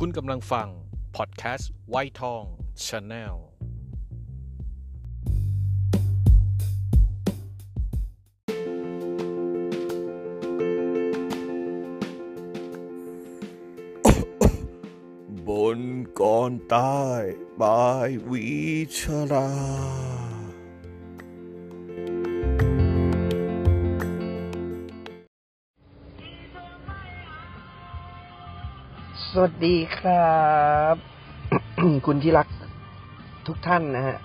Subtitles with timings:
[0.00, 0.68] คุณกำลังฟัง
[1.16, 2.44] พอดแคสต์ไวทอง
[2.84, 3.36] channel
[15.48, 15.80] บ่น
[16.20, 17.22] ก่อนตาย
[17.60, 18.46] by วี
[18.98, 19.00] ช
[19.32, 19.50] รา
[29.38, 30.40] สวัสดีครั
[30.94, 30.96] บ
[32.06, 32.48] คุณที่รัก
[33.46, 34.16] ทุกท่านนะฮะ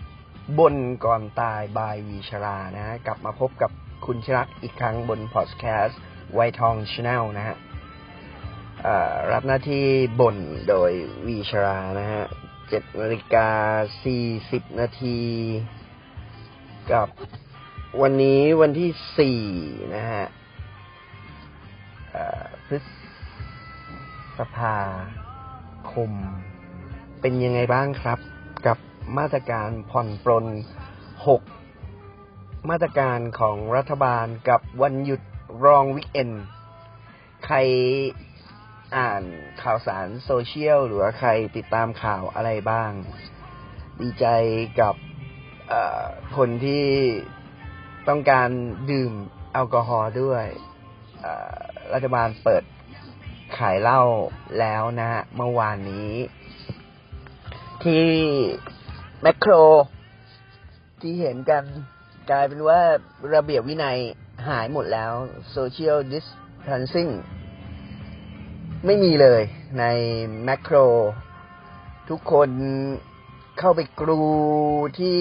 [0.59, 0.75] บ่น
[1.05, 3.71] ก่อนตาย by วีชรานะฮะกลับมาพบกับ
[4.05, 5.99] คุณที่รักอีกครั้งบนพอดแคสต์
[6.34, 7.55] ไวทอง channel นะฮะ
[9.31, 9.85] รับหน้าที่
[10.21, 10.37] บ่น
[10.70, 10.91] โดย
[11.27, 12.23] วีชรานะฮะ
[12.70, 13.49] เจ็ดนาฬิกา
[14.03, 15.20] สี่สิบนาที
[16.91, 17.07] กับ
[18.01, 19.41] วันนี้วันที่สี่
[19.95, 20.23] นะฮะ
[22.67, 22.84] พฤษ
[24.55, 24.75] ภา
[25.91, 26.11] คม
[27.21, 28.20] เป็นยังไงบ้างครับ
[28.65, 28.77] กับ
[29.17, 30.45] มาตรการผ่อนปลน
[31.27, 31.41] หก
[32.69, 35.21] มาตรการของรัฐบาลกับวันหยุด
[35.65, 36.31] รองวิกเอน
[37.45, 37.57] ใคร
[38.97, 39.23] อ่าน
[39.63, 42.91] ข่าวสารโซเชียล หรือว่าใครติดตามข่าวอะไรบ้าง
[44.01, 44.25] ดีใจ
[44.79, 44.95] กับ
[46.37, 46.85] คนที่
[48.07, 48.49] ต้องการ
[48.91, 49.13] ดื่ม
[49.53, 50.45] แอลกอฮอล์ด้วย
[51.93, 52.63] รัฐบาลเปิด
[53.57, 54.02] ขายเหล้า
[54.60, 56.13] แล้วนะฮะเมื่อวานนี้
[57.84, 58.08] ที่
[59.21, 59.52] แมคโคร
[61.02, 61.63] ที่เห็นกัน
[62.30, 62.80] กลายเป็นว่า
[63.34, 63.98] ระเบียบวินัย
[64.47, 65.12] หายหมดแล้ว
[65.56, 67.12] Social Distancing
[68.85, 69.41] ไม่มีเลย
[69.80, 69.84] ใน
[70.44, 70.75] แมคโคร
[72.09, 72.50] ทุกคน
[73.59, 74.22] เข้าไปกรู
[75.00, 75.19] ที่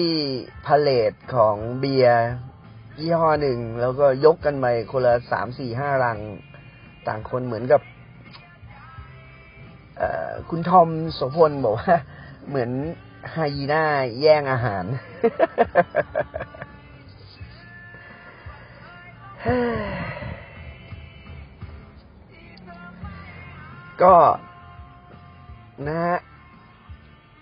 [0.65, 2.21] พาเลตของเบียร์
[2.99, 6.19] ยี่ห้อหนึ่ง แล้วก็ยกกันไปคนละสามสี่ห้ารัง
[7.07, 7.81] ต่างคนเหมือนกับ
[10.49, 11.95] คุณทอมโสพลบอกว่า
[12.47, 12.71] เหมือน
[13.31, 13.83] ไฮยีน่า
[14.21, 14.85] แย่งอาหาร
[24.03, 24.15] ก็
[25.87, 26.17] นะฮะ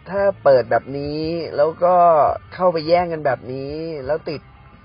[0.10, 1.20] ถ้าเปิดแบบนี้
[1.58, 1.96] แล้วก็
[2.54, 3.74] เข้าไปแย่งกันแบบนี้
[4.06, 4.42] แล้วติด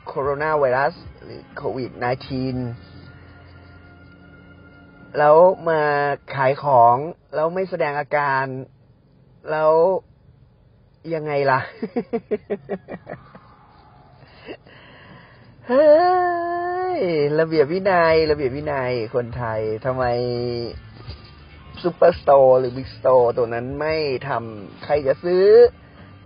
[0.07, 2.94] โคโรนาไวรัส หรือโควิด -19
[5.19, 5.37] แล้ว
[5.69, 5.81] มา
[6.35, 6.97] ขายของ
[7.35, 8.45] แล้วไม่แสดงอาการ
[9.51, 9.73] แล้ว
[11.15, 11.61] ยังไงล่ะ
[15.69, 15.87] เฮ้
[16.99, 17.01] ย
[17.39, 20.05] ระเบียบวินัย ระเบียบวินัยคนไทยทำไม
[21.83, 23.95] superstore หรือ big store ตัวนั้นไม่
[24.29, 25.45] ทำใครจะซื้อ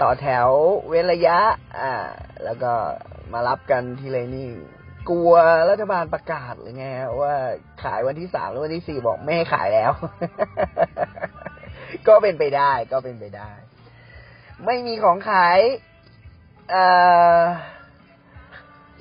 [0.03, 0.49] ต่อแถว
[0.89, 1.39] เว้นระยะ
[1.79, 1.93] อ่า
[2.45, 2.73] แล้วก็
[3.33, 4.49] มารับกันทีไรนี่
[5.11, 5.33] กลัว
[5.71, 6.87] รัฐบาลประกาศหรือไง
[7.21, 7.35] ว่า
[7.83, 9.93] ขายวันที่สามหรือวันที่สี่บอกไม่ให้ขายแล้ว
[12.09, 13.51] ก็เป็นไปได้ก็เป็นไปได้
[14.65, 15.59] ไม่มีของขาย
[16.71, 16.85] เอ่
[17.39, 17.41] อ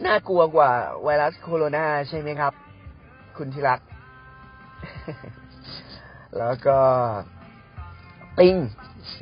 [0.05, 0.71] น่ากลัวกว่า
[1.03, 2.53] ไวรัสโคโรนาใช่ไหมครับ
[3.37, 3.79] คุณธิรัก
[6.37, 6.79] แล้วก็
[8.39, 8.55] ติง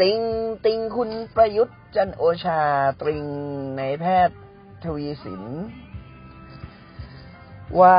[0.01, 0.19] ติง
[0.65, 2.61] ติงคุณประยุทธ์จันโอชา
[3.01, 3.25] ตริง
[3.77, 4.37] ในแพทย์
[4.83, 5.43] ทวีสิน
[7.81, 7.97] ว่า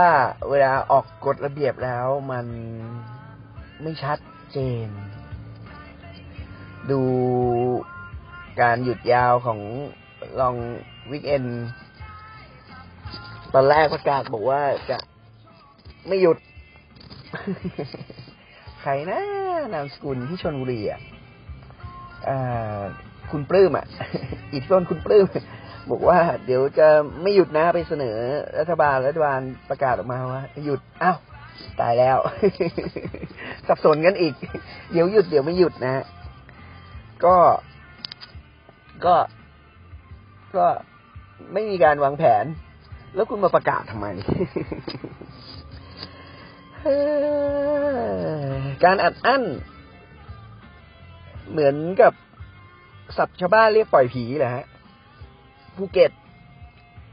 [0.49, 2.47] เวลาออกกฎระเบียบแล้วมัน
[3.83, 4.19] ไม่ชัด
[4.53, 4.89] เจน
[6.91, 7.01] ดู
[8.61, 9.61] การหยุดยาวของ
[10.41, 10.55] ลอง
[11.11, 11.45] วิกเอน
[13.55, 14.61] ตอนแรกประกาศบอกว่า
[14.91, 14.99] จะ
[16.09, 16.39] ไม่หยุด
[18.81, 19.21] ใครนะ
[19.73, 21.01] นามสกุลที่ชนบุรีอะ
[23.31, 23.87] คุณปลื้มอะ
[24.53, 25.27] อีกต้นคุณปลื้ม
[25.91, 26.89] บอกว่าเดี๋ยวจะ
[27.23, 28.19] ไม่หยุดนะไปเสนอ
[28.59, 31.19] รัฐบาลรัฐบาลประกาศออกมาว่าหยุดอ้าว
[31.81, 32.19] ตายแล้ว
[33.67, 34.35] สับสนกันอีก
[34.93, 36.05] เดี๋ยวหยุดเดี๋ยวไม่หยุดนะ
[37.25, 37.37] ก็
[39.05, 39.15] ก็
[40.57, 40.67] ก็
[41.53, 42.45] ไม่มีการวางแผน
[43.15, 44.07] แล้วคุณมาประกาศทำไม
[48.85, 49.43] การอัดอั้น
[51.51, 52.13] เหมือนกับ
[53.17, 54.65] สับชาวบ้านเรียกปล่อยผีแหละฮะ
[55.77, 56.13] ภูเก็ต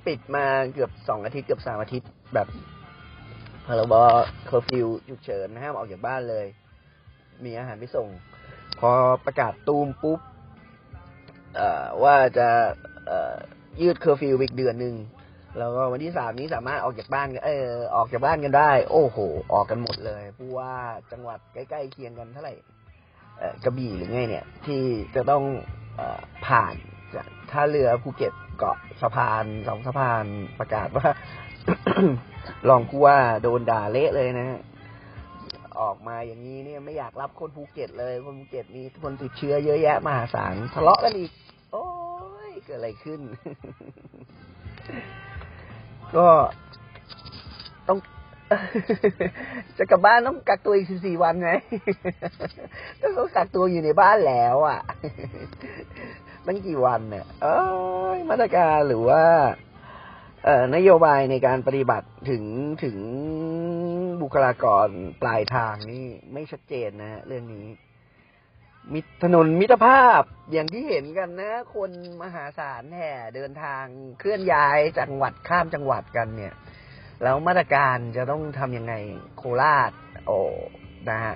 [0.05, 2.47] ปิดมาเกือบสองอาทิตย์เกือบสามอาทิตย์แบบ
[3.65, 3.93] พรบ
[4.45, 6.45] เคอร์ฟิวฉุกเฉินห้ามออกจากบ้านเลย
[7.45, 8.07] มีอาหารไม่ส่ง
[8.79, 8.91] พอ
[9.25, 10.19] ประกาศตูมปุ๊บ
[12.03, 12.47] ว่าจะ
[13.81, 14.95] ยืดเคอร์ฟิวอีกเดือนหนึ่ง
[15.57, 19.17] แล้วก็วันที่สามนี้สามารถออกจากบ้านเออออกจากบ้านกันได้ โอ้โห
[19.53, 20.73] ออกกันหมดเลยผู้ว่า
[21.11, 22.55] จังหวัดใกล้ๆเคียงกันเท่าไหร่
[23.63, 24.81] กระบี่หรือไงเนี่ย ที่
[25.15, 25.43] จะต้อง
[26.45, 26.75] ผ่าน
[27.53, 30.25] ท่าเรือภูเก็ตเกาะสะพานสองสะพาน
[30.59, 31.07] ประกาศว่า
[32.69, 34.59] รองผู้ว่าโดนด่าเละเลยนะ
[35.79, 41.31] ออกมาอย่างนี้เนี่ยไม่อยากรับคนภูเก็ตเลย คนภูเก็ตมีคนติดเชื้อเยอะแยะมหาศาลทะเลาะกันอีก
[41.71, 41.85] โอ้
[42.49, 43.21] ยเกิดอะไรขึ้น
[46.15, 46.27] ก็
[47.87, 47.97] ต้อง
[49.77, 51.51] จะกลับบ้านต้องกักตัวอีกสิบสี่วันไง
[52.99, 54.79] ก็เขากักตัวอยู่ในบ้านแล้ว อะ
[56.47, 57.61] ตั้งกี่วันเนี่ยเอ้
[58.15, 59.23] ยมาตรการหรือว่า
[60.43, 62.43] เอ่อนโยบายในการปฏิบัติถึง
[62.83, 62.97] ถึง
[64.21, 64.87] บุคลากร
[65.21, 67.67] ปลายทางนี่ไม่ชัดเจนนะเรื่องนี้
[68.93, 71.91] มิถนนมิตรภาพอย่างที่เห็นกันนะ คน
[72.21, 73.85] มหาศาลแห่เดินทาง
[74.19, 76.53] เคลื่อนย้ายจังหวัดข้ามจังหวัดกันเนี่ย
[77.23, 78.93] แล้วมาตรการจะต้องทำยังไง
[79.37, 79.91] โคราช
[80.25, 80.39] โอ้
[81.09, 81.35] นะฮะ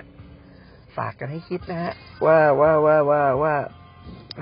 [0.96, 1.92] ฝากกันให้คิดนะฮะ
[2.24, 3.54] ว่าว่าว่าว่าว่า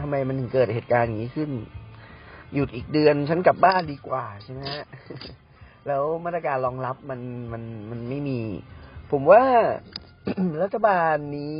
[0.01, 1.51] ทำไมมันถึงเกิดเหตุการณ์อย่างนี้ขึ้น
[2.55, 4.87] หยุดอีกเดือนฉันกลับบ้านดีกว่าใช่ไหมฮะ
[5.87, 7.21] แล้วมาตรการรองรับมัน
[7.53, 8.41] มันมันไม่มี
[9.11, 9.43] ผมว่า
[10.63, 11.57] รัฐบาลนี้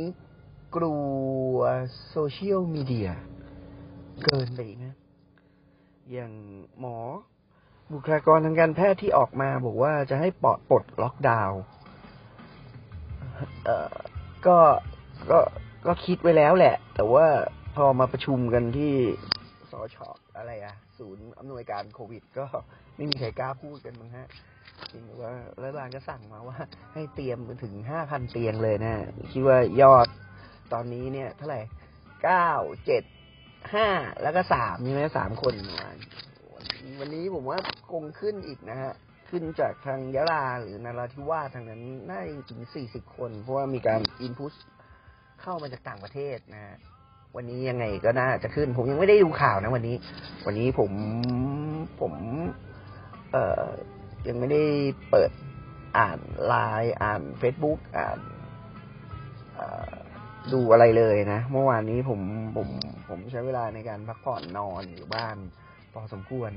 [0.75, 0.97] กลั
[1.53, 1.55] ว
[2.09, 3.09] โซเชียลมีเดีย
[4.25, 4.95] เกินไปนะ
[6.11, 6.31] อย่าง
[6.79, 6.97] หมอ
[7.93, 11.61] บุคลากรทางการแพทย์ที่ออกมาบอกว่าจะให้ปลดปลดล็อกดาวน์
[13.65, 13.95] เอ่อ
[14.45, 14.57] ก็
[15.31, 15.39] ก็
[15.87, 17.27] ก็คิดไว้แล้วแหละ แต่ว่า
[17.77, 18.93] พอมาประชุมกันที่
[19.71, 22.45] สอชออะไรอะศูนย์อำนวยการโควิด ก็
[22.95, 24.27] ไม่มีใครกล้าพูดกันมั้งฮะ
[24.91, 26.57] จริงว่ารัฐบาลก็สั่งมาว่า
[26.93, 28.93] ให้เตรียมถึงห้าพันเตียงเลยนะ
[29.31, 30.07] คิดว่ายอด
[30.73, 31.61] ตอนนี้เนี่ย เท่าไหร่
[32.23, 32.49] เก้า
[32.85, 33.03] เจ็ด
[33.73, 33.87] ห้า
[34.21, 35.87] แล้วก็สามใช่ไหมสามคนมา
[36.99, 37.59] วันนี้ผมว่า
[37.91, 38.93] คงขึ้นอีกนะฮะ
[39.29, 44.53] ขึ้นจากทางยะลาหรือนราธิวาสทางนั้นน่าจะถึงสี่สิบคน เพราะว่ามีการอินพุต
[45.41, 46.77] เข้ามาจากต่างประเทศนะฮะ
[47.39, 49.95] วันนี้ยังไงก็น่าจะขึ้น ผมยังไม่ได้ดูข่าวนะวันนี้
[50.45, 50.91] วันนี้ผม
[52.01, 52.13] ผม
[53.31, 53.65] เอ่อ
[54.27, 54.63] ยังไม่ได้
[55.11, 55.31] เปิด
[55.97, 58.19] อ่านไลน์อ่านเฟซบุ๊กอ่าน
[60.53, 62.19] ดูอะไรเลยนะเมื่อวานนี้ผม
[62.57, 62.67] ผม
[63.09, 65.37] ผมใช้เวลาในการพักผ่อนนอนอยู่บ้าน
[65.93, 66.51] พอสมควร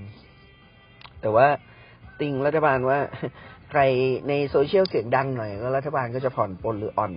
[1.21, 1.47] แต่ว่า
[2.21, 2.99] ติงรัฐบาลว่า
[3.71, 3.81] ใคร
[4.29, 7.12] ในโซเชียลเสียงดังหน่อยก็รัฐบาลก็จะผ่อนปลนหรืออ่อน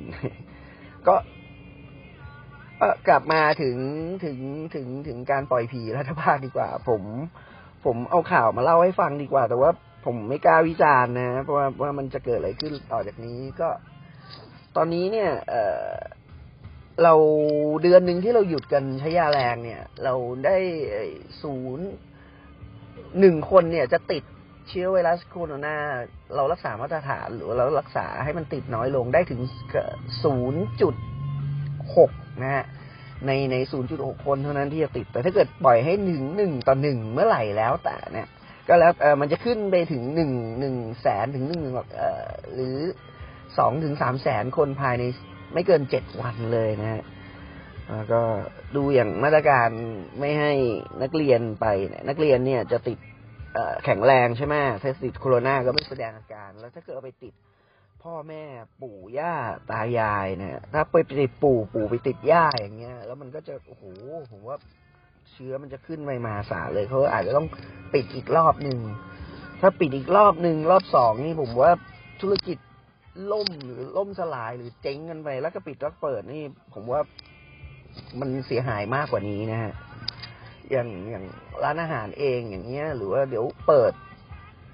[1.07, 1.15] ก็
[3.07, 3.77] กลับมาถึง
[4.25, 4.37] ถึง
[4.75, 7.01] ถึงถึงการปล่อยผีรัฐบาลดีกว่า ผม
[7.85, 9.71] ผมเอาข่าวมาเล่าให้ฟังดีกว่า แต่ว่า
[10.05, 13.69] ผมไม่กล้าวิจารณ์นะเพราะว่าว่ามันจะเกิดอะไรขึ้นต่อจากนี้ก็
[14.75, 15.55] ตอนนี้เนี่ย เอ
[15.89, 15.93] อ
[17.03, 17.13] เรา
[17.83, 20.13] เดือนหนึ่งที่เราหยุดกันใช้ยาแรงเนี่ย เรา
[20.45, 20.57] ได้
[21.41, 21.87] ศูนย์
[23.19, 24.23] หนึ่งคนเนี่ยจะติด
[24.69, 25.75] เชื้อไวรัสโคโรนา
[26.35, 29.41] เรารักษามาตรฐานหรือเรารักษาให้มันติดน้อยลงได้ถึง
[30.23, 30.95] ศูนย์จุด
[31.97, 32.63] หก นะฮะ
[33.25, 33.55] ในใน
[33.91, 38.27] 0.6 คนเท่านั้นที่จะติด แต่ถ้าเกิดปล่อยให้หนึ่งหนึ่งต่อหนึ่งเมื่อไหร่แล้วแต่เนี่ย
[38.67, 41.61] ก็แล้วเออมันจะขึ้นไปถึงหนึ่งหนึ่งแสนถึงหนึ่ง
[41.95, 42.77] เอ่อหรือ
[43.57, 45.03] สองถึงสามแสนคนภายใน
[45.53, 47.03] ไม่เกินเจ็ดวันเลยนะฮะ
[47.91, 48.21] แล้วก็
[48.75, 49.69] ดูอย่างมาตรการ
[50.19, 50.53] ไม่ให้
[51.01, 52.99] นักเรียนไปเนี่ยนักเรียนเนี่ยจะติด
[53.85, 57.33] แข็งแรงใช่ไหมถ้าติดโคโรนาก็ไม่แสดงอาการ แล้วถ้าเกิดเอาไปติด
[58.03, 58.43] พ่อแม่
[58.81, 59.35] ปู่ย่า
[59.71, 63.83] ตายายเนี่ยถ้าไปติดปู่ปู่ไปติดย่าอย่างเงี้ย แล้วมันก็จะโอ้โห
[64.31, 64.57] ผมว่า
[65.31, 67.47] เชื้อมันจะขึ้นไปมาศาลเลยเขาอาจจะต้อง
[67.93, 68.79] ปิดอีกรอบหนึ่ง
[69.61, 71.71] ถ้าปิดอีกรอบหนึ่งรอบสองนี่ผมว่า
[72.21, 72.57] ธุรกิจ
[73.31, 76.43] ล่มหรือล่มสลายหรือเจ๊งกันไป แล้วก็ปิดแล้วเปิดนี่
[76.73, 77.01] ผมว่า
[78.19, 79.73] มันเสียหายมากกว่านี้นะฮะ
[80.71, 81.25] อย่างอย่าง
[81.63, 83.93] ร้านอาหารเองอย่างเงี้ย หรือว่าเดี๋ยวเปิด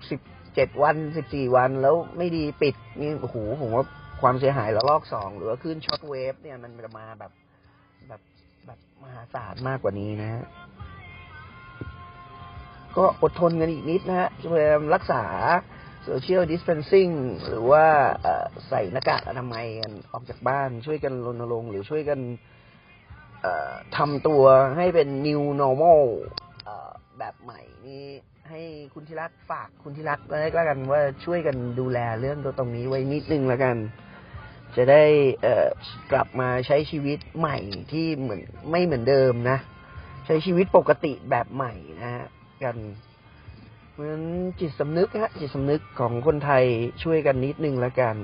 [0.10, 0.20] สิบ
[0.56, 3.86] เจ็ดวันสิบสี่วันแล้วไม่ดีปิดนี่โอ้โหผมว่า
[4.22, 7.32] ความเสียหายระลอกสองหรือว่าขึ้นช็อตเวฟเนี่ยมันจะมาแบบ
[8.08, 8.22] แบบ
[8.66, 10.44] แบบมหาศาลมากกว่านี้นะฮะ
[12.98, 15.24] ก็อดทนกันอีกนิดนะฮะพยายามรักษา
[16.04, 17.10] โซเชียลดิส a พนซิ่ง
[17.48, 17.86] หรือว่า
[18.70, 22.20] ใส่หน้ากากอนามัยกันออกจากบ้าน ช่วยกันรณรงค์หรือช่วยกัน
[23.98, 24.44] ทำตัว
[24.78, 26.02] ให้เป็น new normal
[27.20, 28.06] แบบใหม่นี่
[28.50, 28.62] ให้
[28.94, 33.78] คุณธิรัตฝากคุณธิรัตไว้แล้วกันว่าช่วยกันดูแลเรื่องตัวตรงนี้ไว้นิดนึงแล้วกัน
[34.76, 35.04] จะได้
[35.42, 37.58] เกลับมาใช้ชีวิตใหม่
[37.92, 38.42] ที่เหมือน
[38.72, 39.58] ไม่เหมือนเดิมนะ
[40.26, 42.26] ใช้ชีวิตปกติแบบใหม่นะฮะ
[42.64, 42.76] กัน
[43.94, 44.20] เหมือน
[44.60, 46.64] จิตสำนึกฮะจิตสำนึกของคนไทย
[47.04, 48.16] ช่วยกันนิดนึงแล้วกัน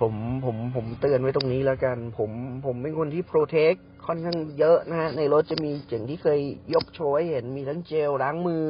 [0.00, 2.30] ผมผมผมเตือนไว้ตรงนี้แล้วกัน ผม
[2.66, 3.74] ผมเป็นคนที่โปรเทค
[4.06, 6.40] ค่อนข้างเยอะนะฮะในรถจะมีอย่างที่เคย
[6.74, 8.68] ยกโชว์ให้เห็นมีทั้งเจลล้างมือ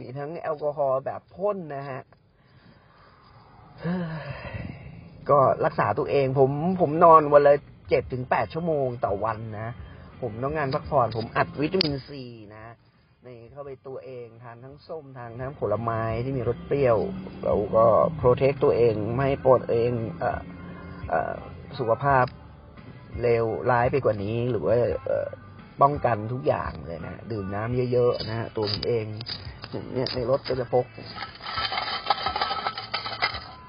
[0.00, 2.00] มีทั้งแอลกอฮอล์แบบพ่นนะฮะ
[5.30, 6.50] ก็รักษาตัวเองผม
[6.80, 7.54] ผมนอนวันละ
[7.88, 9.72] เจ็ดถึงแปดชั่วโมงต่อวันนะ
[10.22, 12.24] ผมต้องงานพักผ่อน ผมอัดวิตามินซี
[12.54, 12.74] นะ
[13.24, 16.98] ในเข้าไปตัวเองทานทั้งส้มทานทั้งผลไม้ที่มีรสเปรี้ยว
[17.44, 17.84] แล้วก็
[18.16, 20.40] โปรเทคตัวเองไม่ให้ปวดเองเอ่อ
[21.08, 21.34] เอ่อ
[21.78, 22.24] สุขภาพ
[23.22, 24.76] เลวร้ายไปกว่านี้ หรือว่า
[25.82, 29.04] ป้องกันทุกอย่างเลยนะดื่มน้ำเยอะๆนะฮะตัวผมเอง
[29.94, 30.86] เนี่ยในรถก็จะพก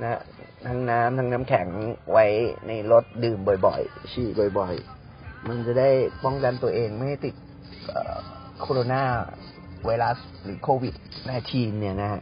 [0.02, 0.20] นะ
[0.68, 1.68] ทั้งน้ำทั้งน้ำแข็ง
[2.12, 2.26] ไว้
[2.68, 4.28] ในรถดื่มบ่อยๆฉี่
[4.60, 5.90] บ่อยๆ มันจะได้
[6.24, 7.36] ป้องกันตัวเองไม่ให้ติด
[8.62, 9.02] โคโรนา
[9.86, 10.96] ไวรัสหรือโควิด
[11.38, 12.22] -19 เนี่ยนะฮะ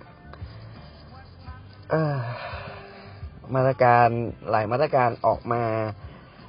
[3.56, 4.08] มาตรการ
[4.50, 5.64] หลายมาตรการออกมา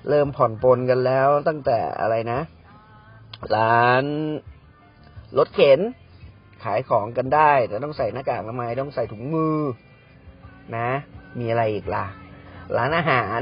[0.09, 2.41] เริ่มผ่อนปลนกันแล้วตั้งแต่อะไรนะ
[3.55, 4.05] ร้าน
[5.39, 5.81] รถเข็น
[6.65, 9.59] ขายของกันได้ แต่ต้องใส่หน้ากากอนามัยต้องใส่ถุงมือ
[10.77, 10.91] นะ
[11.39, 12.07] มีอะไรอีกล่ะ
[12.77, 13.41] ร้านอาหาร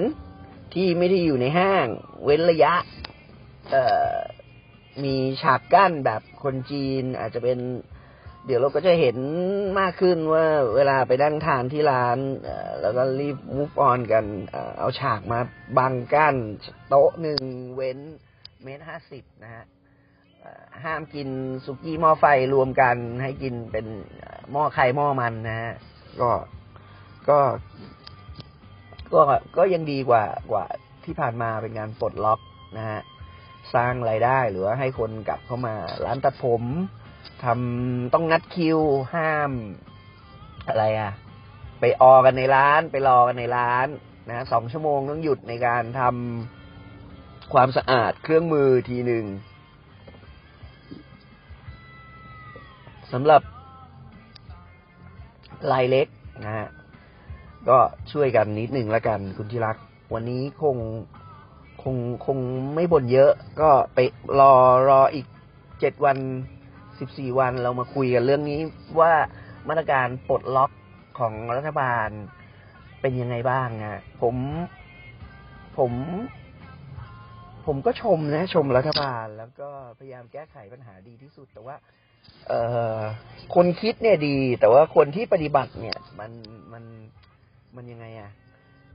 [0.74, 1.86] ที่ไม่ได้อยู่ในห้าง
[2.24, 2.74] เว้นระยะ
[3.70, 4.14] เอ่อ
[5.04, 7.58] มีฉากกั้นแบบคนจีนอาจจะเป็น
[8.48, 9.18] เดี๋ยวเราก็จะเห็น
[9.80, 14.24] มากขึ้นว่าเวลาไปนั่งทานที่ร้านเอ่อแล้วก็รีบ move on กัน
[14.78, 15.40] เอาฉากมา
[15.78, 16.36] บังกั้น
[16.88, 17.42] โต๊ะหนึ่ง
[17.74, 17.98] เว้น
[18.62, 19.64] เมตรห้าสิบนะฮะ
[20.84, 21.28] ห้ามกิน
[21.64, 22.24] สุกี้หม้อไฟ
[22.54, 23.86] รวมกันให้กินเป็น
[24.52, 25.72] หม้อไข่หม้อมันนะฮะ
[26.20, 26.30] ก็
[27.28, 27.38] ก็
[29.12, 29.20] ก็
[29.56, 30.66] ก็ยังดีกว่ากว่า
[31.04, 32.40] ที่ผ่านมาเป็นการปลดล็อก
[32.76, 33.00] นะฮะ
[33.74, 35.74] สร้างรายได้หรือว่าให้คนกลับเข้ามา
[36.04, 36.62] ร้านตัดผม
[37.44, 38.78] ทำต้องนัดคิว
[39.14, 39.52] ห้าม
[40.68, 41.12] อะไรอะ
[41.80, 43.86] ไปออกันในร้าน ไปรอกันในร้าน
[44.28, 49.24] นะสองชั่วโมงต้องหยุดในการทำความสะอาดเครื่องมือทีหนึ่ง
[53.12, 53.42] สำหรับ
[55.72, 56.06] รายเล็ก
[56.44, 56.68] นะฮะ
[57.68, 57.78] ก็
[58.12, 59.76] ช่วยกันนิดหนึ่งแล้วกัน คุณที่รัก
[60.14, 60.76] วันนี้คง
[61.82, 61.96] คง
[62.26, 62.38] คง
[62.74, 63.98] ไม่บ่นเยอะ ก็ไป
[64.38, 64.52] รอ
[64.88, 65.26] รออีก
[65.80, 66.16] เจ็ดวัน
[67.00, 68.60] สิบสี่วันเรามาคุยกันเรื่องนี้
[69.00, 69.12] ว่า
[69.68, 70.70] มาตรการปลดล็อก
[71.18, 72.08] ของรัฐบาล
[73.00, 74.36] เป็นยังไงบ้างนะผม
[75.78, 75.92] ผม
[77.66, 81.76] ผมก็ชมนะชมรัฐบาล แล้วก็พยายามแก้ไขปัญหาดีที่สุด แต่ว่า
[82.48, 82.52] เอ
[82.98, 83.00] อ
[83.54, 86.30] คนคิดเนี่ยดี แต่ว่าคนที่ปฏิบัติเนี่ย มัน
[86.72, 86.84] มัน
[87.76, 88.30] มันยังไงอะ่ะ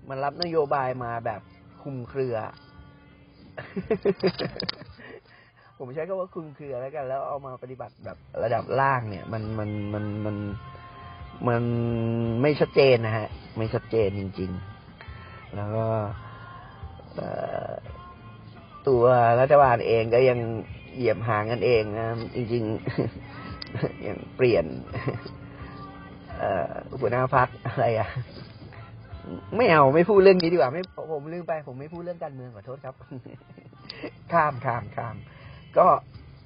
[0.10, 1.42] มันรับนโยบายมาแบบ
[1.84, 2.36] คุมเครือ
[5.78, 10.36] ผมใช้คำว่าคุมเครือแล้วกัน แล้วเอามาปฏิบัติแบบระดับล่างเนี่ย มันมันมันมัน
[11.48, 11.64] มัน
[12.42, 13.28] ไม่ชัดเจนนะฮะ
[13.58, 14.52] ไม่ชัดเจนจริง
[15.04, 15.86] ๆ แล้วก็
[18.88, 19.04] ตัว
[19.40, 20.40] รัฐบาลเองก็ยัง
[20.96, 24.66] เหยียบหางกันเองนะจริงๆอย่างเปลี่ยน
[26.42, 28.10] อ่อหัวหน้าพักอะไรอะ
[29.58, 32.96] ไม่เอาไม่พูดเรื่องนี้ดีกว่า ไม่ผมลืมไป ผมไม่พูดเรื่องการเมืองขอโทษครับ
[34.32, 35.16] ข้ามข้ามข้าม
[35.78, 35.88] ก็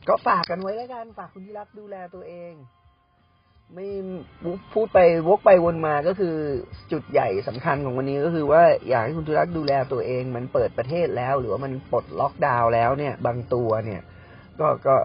[0.07, 2.53] ก็ฝากกันไว้แล้วกันฝากคุณที่รักดูแลตัวเอง
[3.74, 3.88] ไม่
[4.74, 6.36] พูดไปวกไปวนมาก็คือ
[6.91, 14.01] จุดใหญ่สำคัญของวันนี้ก็คือว่าอยากให้คุณที่รักดูแลตัวเอง มันเปิดประเทศแล้ว หรือว่ามันปลดล็อกดาวน์แล้วเนี่ย บางตัวเนี่ย
[14.60, 14.96] ก็ก็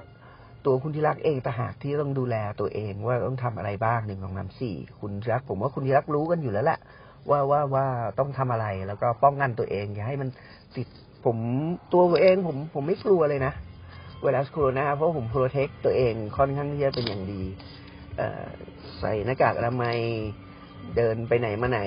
[0.66, 6.78] ตัวคุณที่รักเองต่างหากที่ต้องดูแลตัวเองว่าต้องทำอะไรบ้างหนึ่งสองสามสี่คุณที่รัก ผมว่าคุณที่รักรู้กันอยู่แล้วแหละ
[7.30, 7.86] ว่าว่าว่า
[8.18, 10.28] ต้องทำอะไรแล้วก็ป้องกันตัวเองอย่าให้มัน
[10.76, 10.86] ติด
[11.24, 11.36] ผม
[11.92, 13.52] ตัวผมเองผมผมไม่กลัวเลยนะ
[14.22, 17.42] ไวรัสโคโรนาเพราะผมโปรเทคตัวเองค่อนข้างที่จะเป็นอย่างดี
[19.00, 19.98] ใส่หน้ากากอนามัย
[20.96, 21.80] เดินไปไหนมาไหน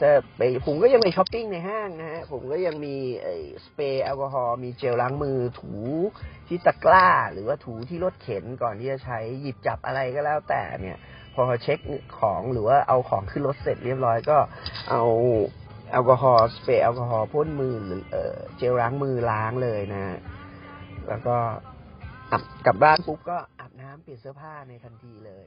[0.00, 5.72] ถ้าไปผมก็ยังไปช้อปปิ้งในห้างนะฮะผมก็ยังมีไอ้สเปรย์แอลกอฮอล์มีเจลล้างมือถู
[6.48, 10.98] ที่ตะกร้า หรือว่าถูที่รถเข็นก่อนที่จะใช้หยิบจับอะไรก็แล้วแต่เนี่ย
[11.34, 11.78] พอเช็ค
[12.18, 14.38] ของหรือว่าเอาของขึ้นรถเสร็จเรียบร้อยก็
[14.90, 15.02] เอา
[15.90, 20.18] แอลกอฮอล์สเปรย์แอลกอฮอล์พ่นมือหรือเออเจลล้างมือล้างเลยนะ
[21.08, 21.36] แล้วก็
[22.32, 25.46] อับกลับบ้านปุ๊บก็อาบน้ำเปลี่ยนเสื้อผ้าในทันทีเลย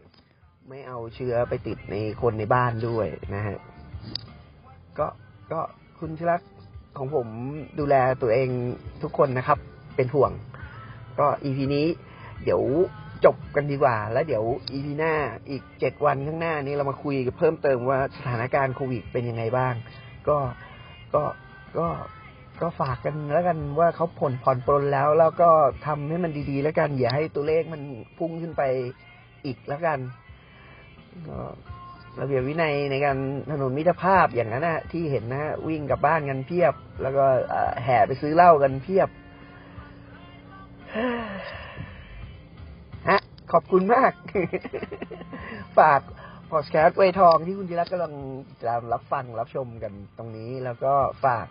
[0.70, 3.58] ไม่เอาเชื้อไปติดในคนในบ้านด้วยนะฮะ
[5.00, 5.08] ก็
[5.52, 5.60] ก็
[6.00, 6.42] คุณชิรัก
[6.98, 7.28] ของผม
[7.80, 8.50] ดูแลตัวเอง
[9.04, 9.60] ทุกคนนะครับ
[9.96, 10.32] เป็นห่วง
[11.20, 11.86] ก็อีพีนี้
[12.44, 12.62] เดี๋ยว
[13.26, 15.14] จบกันดีกว่า แล้วเดี๋ยวอีพีหน้า
[15.50, 19.74] อีกเจ็ดวันข้างหน้านี้เรามาคุยกันเพิ่มเติมว่าสถานการณ์โควิดเป็นยังไงบ้าง
[20.28, 20.38] ก็
[21.16, 21.24] ก็
[21.78, 21.88] ก็
[22.62, 25.50] ก็ฝากกันแล้วกันว่าเขาผ่อนผ่อนปลนแล้ว แล้วก็
[25.86, 27.82] ทำให้มันดีๆ แล้วกัน อย่าให้ตัวเลขมัน
[28.18, 28.64] พุ่งขึ้นไป
[29.46, 30.00] อีกแล้วกัน
[31.28, 31.40] ก็
[32.20, 33.18] ระเบียบวินัยในการ
[33.52, 37.26] ถนนมิตรภาพอย่างนั้นนะที่เห็นนะวิ่งกลับบ้านกันเพียบ แล้วก็
[37.84, 39.10] แห่ไปซื้อเหล้ากันเพียบ
[43.10, 44.12] ฮะขอบคุณมาก
[45.80, 46.02] ฝาก
[46.52, 48.14] พอดแคสต์ไวทองที่คุณที่รักกำลัง
[48.68, 50.94] ตามรับฟังรับชมกันตรงนี้ แล้วก็
[51.26, 51.48] ฝาก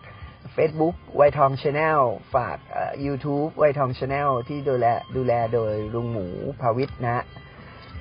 [0.55, 2.01] Facebook ไวทอง channel
[2.35, 2.57] ฝาก
[3.05, 6.27] YouTube ไวทอง channel ที่ดูแลดูแลโดยลุงหมู
[6.61, 7.23] ภาวิทนะ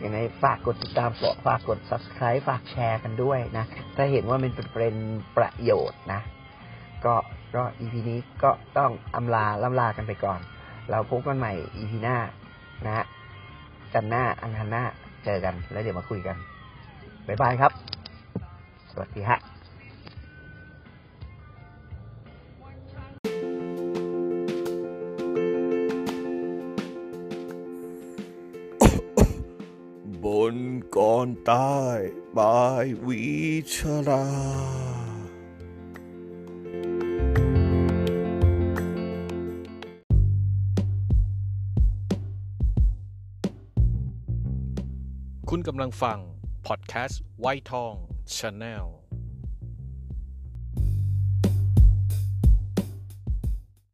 [0.04, 1.11] ยังไงฝากกดติดตาม
[1.47, 3.64] ฝากกด subscribe ฝากแชร์กันด้วยนะ
[3.97, 4.94] ถ้าเห็นว่ามันเป็น
[5.37, 6.20] ประโยชน์นะ
[7.04, 7.14] ก็
[7.54, 10.40] ก็อีพีนี้ก็ต้องอำลาล่ำลากันไปก่อน
[10.90, 12.16] เราพบกันใหม่อีพีหน้า
[12.87, 13.04] นะ
[13.94, 14.85] จันหน้าอังคารหน้า
[15.25, 16.37] เจอกัน แล้วเดี๋ยวมาคุยกัน
[17.26, 17.73] บ๊ายบายครับ
[18.92, 19.50] สวัสดีฮะ
[30.54, 30.57] น
[30.97, 31.99] ก่อนตาย
[32.38, 33.25] บายวิ
[33.75, 33.76] ช
[34.09, 34.26] รา
[45.50, 46.19] คุณกำลังฟัง
[46.66, 47.95] พอดแคสต์ไวทอง
[48.37, 49.00] ชาแนล